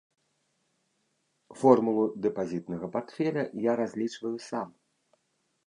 Формулу 1.59 2.05
дэпазітнага 2.25 2.85
партфеля 2.97 3.43
я 3.71 3.79
разлічваю 3.81 4.35
сам. 4.49 4.67